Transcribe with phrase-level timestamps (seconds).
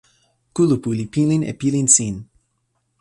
[0.53, 2.15] kulupu li pilin e pilin sin.